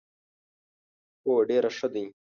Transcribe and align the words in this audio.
هو، 1.25 1.33
ډیر 1.49 1.63
ښه 1.77 1.87
دي 1.93 2.05